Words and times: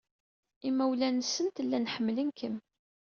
Imawlan-nsent 0.67 1.63
llan 1.65 1.89
ḥemmlen-kem. 1.93 2.55